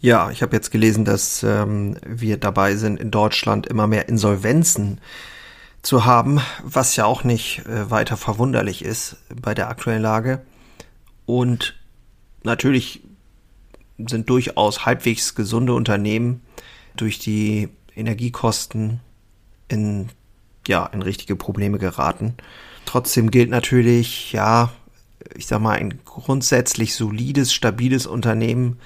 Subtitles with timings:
[0.00, 4.98] Ja, ich habe jetzt gelesen, dass ähm, wir dabei sind, in Deutschland immer mehr Insolvenzen
[5.82, 10.40] zu haben, was ja auch nicht äh, weiter verwunderlich ist bei der aktuellen Lage.
[11.26, 11.78] Und
[12.42, 13.02] natürlich
[13.98, 16.40] sind durchaus halbwegs gesunde Unternehmen
[16.96, 19.00] durch die Energiekosten
[19.68, 20.08] in,
[20.66, 22.34] ja, in richtige Probleme geraten.
[22.86, 24.72] Trotzdem gilt natürlich, ja,
[25.34, 28.78] ich sag mal, ein grundsätzlich solides, stabiles Unternehmen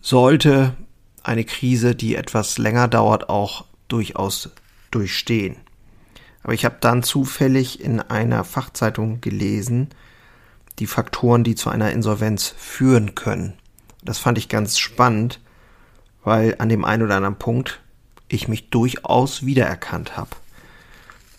[0.00, 0.76] sollte
[1.22, 4.50] eine Krise, die etwas länger dauert, auch durchaus
[4.90, 5.56] durchstehen.
[6.42, 9.88] Aber ich habe dann zufällig in einer Fachzeitung gelesen,
[10.78, 13.54] die Faktoren, die zu einer Insolvenz führen können.
[14.02, 15.40] Das fand ich ganz spannend,
[16.24, 17.80] weil an dem einen oder anderen Punkt
[18.28, 20.30] ich mich durchaus wiedererkannt habe.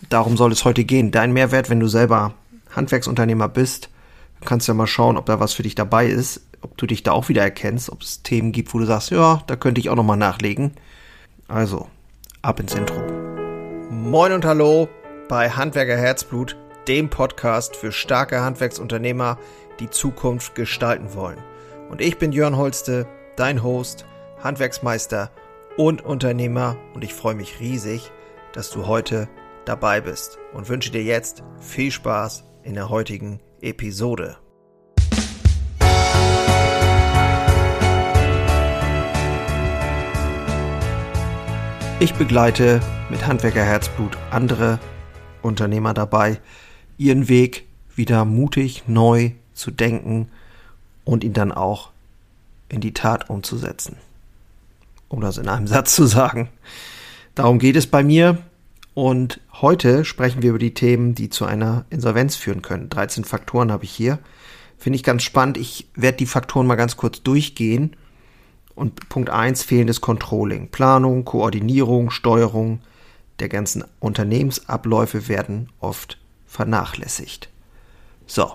[0.08, 1.10] Darum soll es heute gehen.
[1.10, 2.34] Dein Mehrwert, wenn du selber
[2.70, 3.88] Handwerksunternehmer bist,
[4.44, 7.02] kannst du ja mal schauen, ob da was für dich dabei ist ob du dich
[7.02, 9.90] da auch wieder erkennst, ob es Themen gibt, wo du sagst, ja, da könnte ich
[9.90, 10.72] auch nochmal nachlegen.
[11.48, 11.88] Also,
[12.40, 13.00] ab ins Intro.
[13.90, 14.88] Moin und hallo
[15.28, 16.56] bei Handwerker Herzblut,
[16.88, 19.38] dem Podcast für starke Handwerksunternehmer,
[19.80, 21.38] die Zukunft gestalten wollen.
[21.90, 24.06] Und ich bin Jörn Holste, dein Host,
[24.42, 25.30] Handwerksmeister
[25.76, 28.10] und Unternehmer und ich freue mich riesig,
[28.52, 29.28] dass du heute
[29.64, 34.41] dabei bist und wünsche dir jetzt viel Spaß in der heutigen Episode.
[42.02, 44.80] Ich begleite mit Handwerkerherzblut andere
[45.40, 46.40] Unternehmer dabei,
[46.98, 47.64] ihren Weg
[47.94, 50.28] wieder mutig neu zu denken
[51.04, 51.90] und ihn dann auch
[52.68, 53.98] in die Tat umzusetzen.
[55.08, 56.48] Um das in einem Satz zu sagen.
[57.36, 58.38] Darum geht es bei mir.
[58.94, 62.88] Und heute sprechen wir über die Themen, die zu einer Insolvenz führen können.
[62.88, 64.18] 13 Faktoren habe ich hier.
[64.76, 65.56] Finde ich ganz spannend.
[65.56, 67.94] Ich werde die Faktoren mal ganz kurz durchgehen
[68.74, 70.68] und Punkt eins fehlendes Controlling.
[70.68, 72.80] Planung, Koordinierung, Steuerung
[73.38, 77.48] der ganzen Unternehmensabläufe werden oft vernachlässigt.
[78.26, 78.52] So,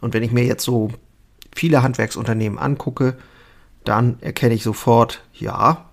[0.00, 0.90] und wenn ich mir jetzt so
[1.54, 3.16] viele Handwerksunternehmen angucke,
[3.84, 5.90] dann erkenne ich sofort, ja,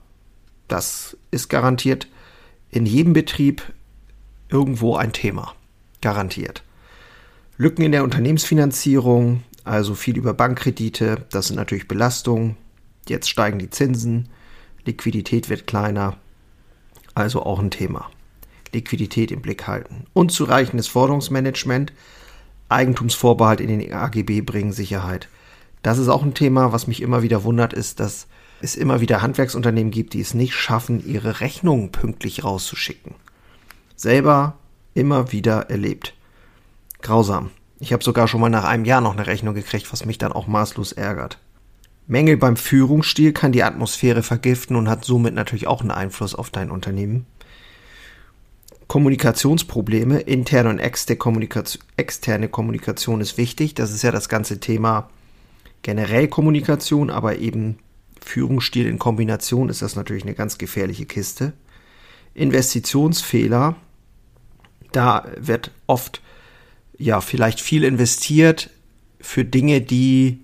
[0.67, 2.07] das ist garantiert
[2.69, 3.63] in jedem Betrieb
[4.49, 5.53] irgendwo ein Thema.
[6.01, 6.63] Garantiert.
[7.57, 12.55] Lücken in der Unternehmensfinanzierung, also viel über Bankkredite, das sind natürlich Belastungen,
[13.09, 14.29] Jetzt steigen die Zinsen,
[14.85, 16.17] Liquidität wird kleiner,
[17.15, 18.09] also auch ein Thema.
[18.71, 20.05] Liquidität im Blick halten.
[20.13, 21.91] Unzureichendes Forderungsmanagement,
[22.69, 25.27] Eigentumsvorbehalt in den AGB bringen Sicherheit.
[25.81, 28.27] Das ist auch ein Thema, was mich immer wieder wundert, ist, dass
[28.61, 33.15] es immer wieder Handwerksunternehmen gibt, die es nicht schaffen, ihre Rechnungen pünktlich rauszuschicken.
[33.95, 34.57] Selber
[34.93, 36.13] immer wieder erlebt.
[37.01, 37.51] Grausam.
[37.79, 40.33] Ich habe sogar schon mal nach einem Jahr noch eine Rechnung gekriegt, was mich dann
[40.33, 41.39] auch maßlos ärgert.
[42.09, 46.49] Mängel beim Führungsstil kann die Atmosphäre vergiften und hat somit natürlich auch einen Einfluss auf
[46.49, 47.27] dein Unternehmen.
[48.87, 53.75] Kommunikationsprobleme, interne und externe Kommunikation ist wichtig.
[53.75, 55.11] Das ist ja das ganze Thema
[55.83, 57.77] generell Kommunikation, aber eben
[58.25, 61.53] Führungsstil in Kombination ist das natürlich eine ganz gefährliche Kiste.
[62.33, 63.75] Investitionsfehler,
[64.91, 66.23] da wird oft
[66.97, 68.71] ja vielleicht viel investiert
[69.21, 70.39] für Dinge, die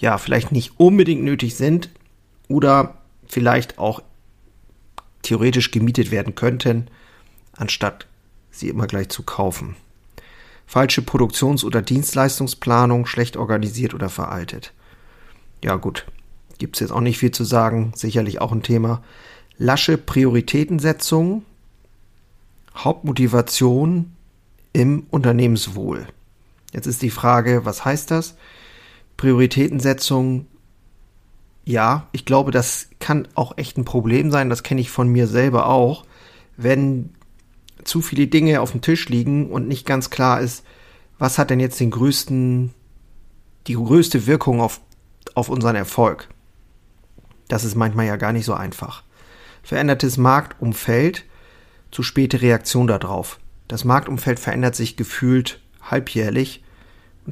[0.00, 1.90] ja vielleicht nicht unbedingt nötig sind
[2.48, 4.02] oder vielleicht auch
[5.22, 6.88] theoretisch gemietet werden könnten,
[7.52, 8.06] anstatt
[8.50, 9.76] sie immer gleich zu kaufen.
[10.66, 14.72] Falsche Produktions- oder Dienstleistungsplanung, schlecht organisiert oder veraltet.
[15.62, 16.06] Ja gut,
[16.58, 19.02] gibt es jetzt auch nicht viel zu sagen, sicherlich auch ein Thema.
[19.58, 21.44] Lasche Prioritätensetzung,
[22.74, 24.12] Hauptmotivation
[24.72, 26.06] im Unternehmenswohl.
[26.72, 28.36] Jetzt ist die Frage, was heißt das?
[29.20, 30.46] Prioritätensetzung,
[31.66, 34.48] ja, ich glaube, das kann auch echt ein Problem sein.
[34.48, 36.06] Das kenne ich von mir selber auch.
[36.56, 37.10] Wenn
[37.84, 40.64] zu viele Dinge auf dem Tisch liegen und nicht ganz klar ist,
[41.18, 42.72] was hat denn jetzt den größten,
[43.66, 44.80] die größte Wirkung auf,
[45.34, 46.30] auf unseren Erfolg.
[47.46, 49.02] Das ist manchmal ja gar nicht so einfach.
[49.62, 51.26] Verändertes Marktumfeld,
[51.90, 53.38] zu späte Reaktion darauf.
[53.68, 56.64] Das Marktumfeld verändert sich gefühlt halbjährlich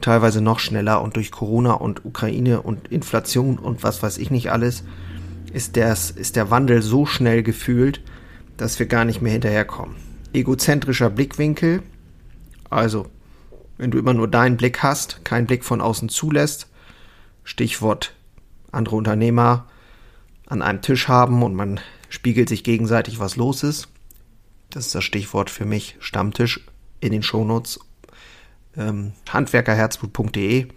[0.01, 4.51] teilweise noch schneller und durch Corona und Ukraine und Inflation und was weiß ich nicht
[4.53, 4.85] alles,
[5.53, 8.03] ist, das, ist der Wandel so schnell gefühlt,
[8.57, 9.97] dass wir gar nicht mehr hinterherkommen.
[10.33, 11.83] Egozentrischer Blickwinkel,
[12.69, 13.07] also
[13.79, 16.69] wenn du immer nur deinen Blick hast, keinen Blick von außen zulässt,
[17.45, 18.15] Stichwort
[18.73, 19.67] andere Unternehmer
[20.47, 21.81] an einem Tisch haben und man
[22.11, 23.89] spiegelt sich gegenseitig, was los ist.
[24.71, 26.67] Das ist das Stichwort für mich, Stammtisch
[27.01, 27.81] in den Shownotes
[28.79, 30.69] ähm, handwerkerherzblut.de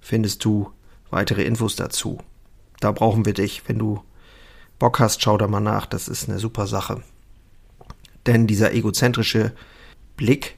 [0.00, 0.72] findest du
[1.10, 2.18] weitere Infos dazu.
[2.80, 3.62] da brauchen wir dich.
[3.66, 4.02] Wenn du
[4.78, 5.84] Bock hast, schau da mal nach.
[5.84, 7.02] Das ist eine super Sache.
[8.26, 9.52] Denn dieser egozentrische
[10.16, 10.56] Blick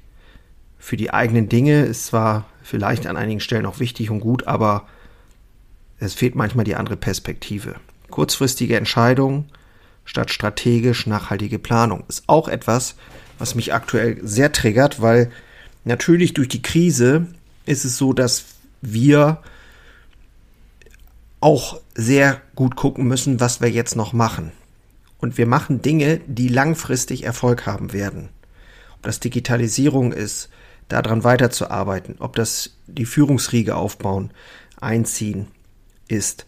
[0.79, 4.87] für die eigenen Dinge ist zwar vielleicht an einigen Stellen auch wichtig und gut, aber
[5.99, 7.77] es fehlt manchmal die andere Perspektive.
[8.11, 9.51] Kurzfristige Entscheidungen
[10.05, 12.97] statt strategisch nachhaltige Planung ist auch etwas,
[13.39, 15.31] was mich aktuell sehr triggert, weil
[15.85, 17.27] natürlich durch die Krise
[17.67, 18.45] ist es so, dass
[18.81, 19.43] wir
[21.41, 24.53] auch sehr gut gucken müssen, was wir jetzt noch machen.
[25.19, 28.29] Und wir machen Dinge, die langfristig Erfolg haben werden.
[28.97, 30.49] Ob das Digitalisierung ist,
[30.89, 34.31] daran weiterzuarbeiten, ob das die Führungsriege aufbauen,
[34.81, 35.47] einziehen
[36.09, 36.47] ist.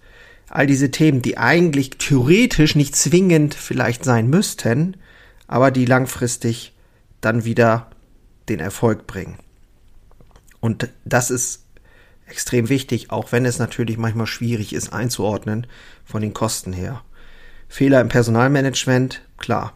[0.48, 4.96] All diese Themen, die eigentlich theoretisch nicht zwingend vielleicht sein müssten,
[5.46, 6.72] aber die langfristig
[7.20, 7.90] dann wieder
[8.48, 9.38] den Erfolg bringen.
[10.60, 11.64] Und das ist
[12.26, 15.66] extrem wichtig, auch wenn es natürlich manchmal schwierig ist einzuordnen
[16.04, 17.02] von den Kosten her.
[17.68, 19.74] Fehler im Personalmanagement, klar.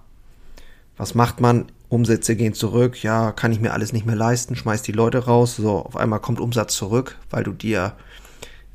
[0.97, 1.67] Was macht man?
[1.89, 5.57] Umsätze gehen zurück, ja, kann ich mir alles nicht mehr leisten, schmeiß die Leute raus,
[5.57, 7.95] so auf einmal kommt Umsatz zurück, weil du dir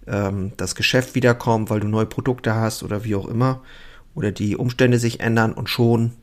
[0.07, 3.61] ähm, das Geschäft wiederkommt, weil du neue Produkte hast oder wie auch immer,
[4.15, 6.13] oder die Umstände sich ändern und schon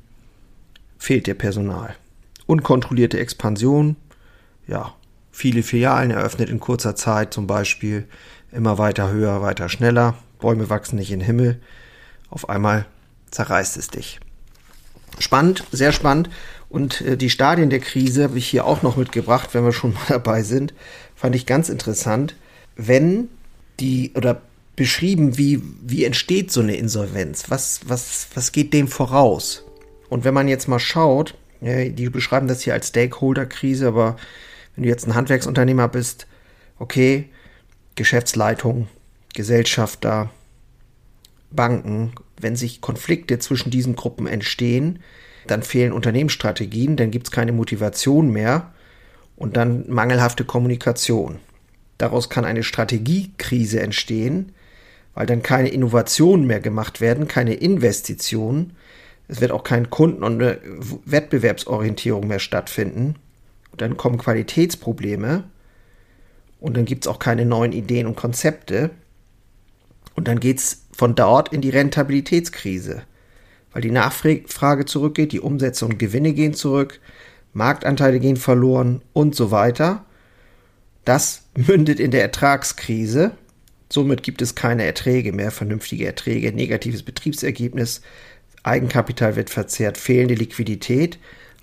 [0.99, 1.95] fehlt dir Personal.
[2.51, 3.95] Unkontrollierte Expansion,
[4.67, 4.93] ja,
[5.31, 8.09] viele Filialen eröffnet in kurzer Zeit zum Beispiel,
[8.51, 11.61] immer weiter höher, weiter schneller, Bäume wachsen nicht in den Himmel,
[12.29, 12.87] auf einmal
[13.31, 14.19] zerreißt es dich.
[15.21, 16.29] Spannend, sehr spannend.
[16.69, 19.93] Und äh, die Stadien der Krise habe ich hier auch noch mitgebracht, wenn wir schon
[19.93, 20.75] mal dabei sind.
[21.15, 22.35] Fand ich ganz interessant.
[22.75, 23.29] Wenn
[23.79, 24.43] die oder
[24.75, 27.45] beschrieben, wie, wie entsteht so eine Insolvenz?
[27.49, 29.63] Was, was, was geht dem voraus?
[30.09, 34.17] Und wenn man jetzt mal schaut, die beschreiben das hier als Stakeholder-Krise, aber
[34.75, 36.27] wenn du jetzt ein Handwerksunternehmer bist,
[36.79, 37.29] okay,
[37.97, 38.89] Geschäftsleitung,
[39.35, 40.31] Gesellschafter,
[41.51, 45.01] Banken, wenn sich Konflikte zwischen diesen Gruppen entstehen,
[45.47, 48.73] dann fehlen Unternehmensstrategien, dann gibt es keine Motivation mehr
[49.37, 51.39] und dann mangelhafte Kommunikation.
[51.99, 54.53] Daraus kann eine Strategiekrise entstehen,
[55.15, 58.77] weil dann keine Innovationen mehr gemacht werden, keine Investitionen.
[59.31, 60.59] Es wird auch kein Kunden- und eine
[61.05, 63.17] Wettbewerbsorientierung mehr stattfinden
[63.81, 65.45] dann kommen Qualitätsprobleme
[66.61, 68.91] und dann gibt es auch keine neuen Ideen und Konzepte.
[70.15, 73.03] Und dann geht es von dort in die Rentabilitätskrise,
[73.73, 77.01] weil die Nachfrage zurückgeht, die Umsätze und Gewinne gehen zurück,
[77.55, 80.05] Marktanteile gehen verloren und so weiter.
[81.05, 83.33] Das mündet in der Ertragskrise.
[83.89, 88.03] Somit gibt es keine Erträge mehr, vernünftige Erträge, negatives Betriebsergebnis,
[88.63, 91.19] Eigenkapital wird verzehrt, fehlende Liquidität,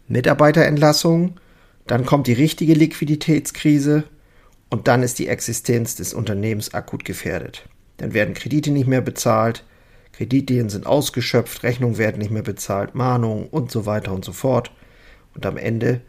[0.08, 1.40] Mitarbeiterentlassungen
[1.88, 4.04] dann kommt die richtige Liquiditätskrise
[4.70, 7.68] und dann ist die Existenz des Unternehmens akut gefährdet.
[7.96, 9.64] Dann werden Kredite nicht mehr bezahlt,
[10.12, 14.72] Kreditlinien sind ausgeschöpft, Rechnungen werden nicht mehr bezahlt, Mahnungen und so weiter und so fort.
[15.34, 16.02] Und am Ende,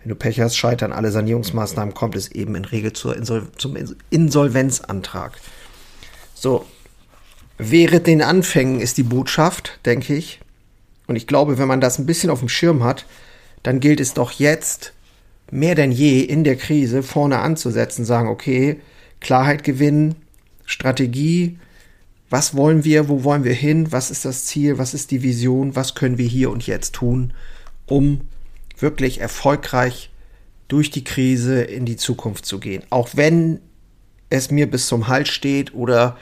[0.00, 3.76] wenn du Pech hast, scheitern alle Sanierungsmaßnahmen, kommt es eben in Regel zur Insol zum
[4.10, 5.32] Insolvenzantrag.
[6.34, 6.64] So,
[7.60, 10.40] während den Anfängen ist die Botschaft, denke ich.
[11.06, 13.04] Und ich glaube, wenn man das ein bisschen auf dem Schirm hat,
[13.62, 14.92] dann gilt es doch jetzt,
[15.50, 18.80] mehr denn je in der Krise vorne anzusetzen, sagen, okay,
[19.20, 20.14] Klarheit gewinnen,
[20.64, 21.58] Strategie,
[22.30, 25.74] was wollen wir, wo wollen wir hin, was ist das Ziel, was ist die Vision,
[25.74, 27.32] was können wir hier und jetzt tun,
[27.86, 28.20] um
[28.78, 30.10] wirklich erfolgreich
[30.68, 32.84] durch die Krise in die Zukunft zu gehen.
[32.90, 33.58] Auch wenn
[34.30, 36.16] es mir bis zum Hals steht oder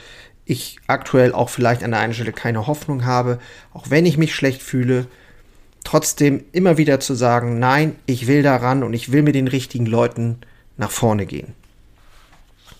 [0.49, 3.38] ich aktuell auch vielleicht an der einen Stelle keine Hoffnung habe,
[3.75, 5.07] auch wenn ich mich schlecht fühle,
[5.85, 9.85] trotzdem immer wieder zu sagen, nein, ich will daran und ich will mit den richtigen
[9.85, 10.38] Leuten
[10.78, 11.55] nach vorne gehen.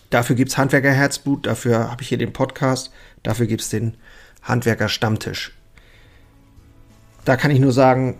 [0.09, 3.95] Dafür gibt es Handwerker Herzblut, dafür habe ich hier den Podcast, dafür gibt es den
[4.41, 5.51] Handwerker Stammtisch.
[7.23, 8.17] Da kann ich nur sagen,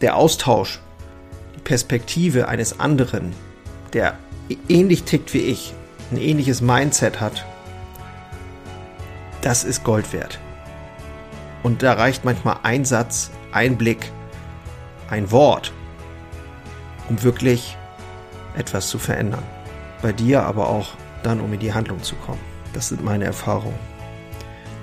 [0.00, 0.80] der Austausch,
[1.56, 3.32] die Perspektive eines anderen,
[3.92, 4.16] der
[4.68, 5.74] ähnlich tickt wie ich,
[6.12, 7.44] ein ähnliches Mindset hat,
[9.40, 10.38] das ist Gold wert.
[11.62, 14.10] Und da reicht manchmal ein Satz, ein Blick,
[15.10, 15.72] ein Wort,
[17.08, 17.76] um wirklich
[18.56, 19.42] etwas zu verändern.
[20.02, 20.88] Bei dir aber auch
[21.22, 22.40] dann, um in die Handlung zu kommen.
[22.72, 23.78] Das sind meine Erfahrungen.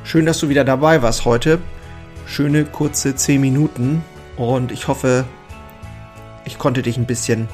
[0.03, 1.59] Schön, dass du wieder dabei warst heute.
[2.27, 4.03] Schöne kurze 10 Minuten
[4.37, 5.25] und ich hoffe,
[6.43, 7.47] ich konnte dich ein bisschen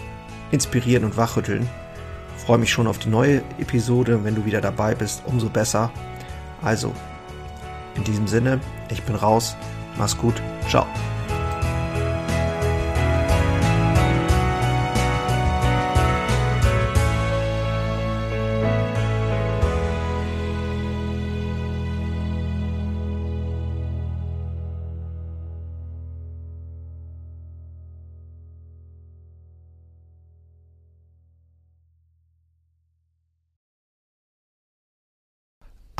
[0.51, 1.69] inspirieren und wachrütteln.
[2.37, 4.23] Ich freue mich schon auf die neue Episode.
[4.23, 5.91] Wenn du wieder dabei bist, umso besser.
[6.61, 6.93] Also,
[7.95, 9.55] in diesem Sinne, ich bin raus.
[9.97, 10.41] Mach's gut.
[10.69, 10.85] Ciao.